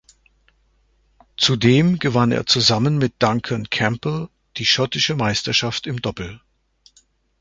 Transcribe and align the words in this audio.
Zudem 1.37 1.99
gewann 1.99 2.31
er 2.31 2.47
zusammen 2.47 2.97
mit 2.97 3.21
Duncan 3.21 3.69
Campbell 3.69 4.29
die 4.57 4.65
schottische 4.65 5.13
Meisterschaft 5.13 5.85
im 5.85 6.01
Doppel. 6.01 6.41